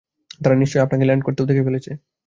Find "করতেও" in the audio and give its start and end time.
1.25-1.49